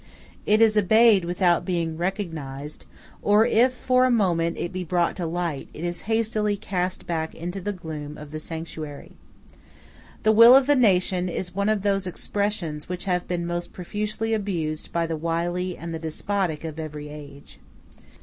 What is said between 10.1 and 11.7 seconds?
"The will of the nation" is one